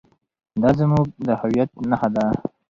دا 0.61 0.69
زموږ 0.79 1.05
د 1.25 1.27
هویت 1.41 1.69
نښه 1.89 2.09
ده. 2.15 2.25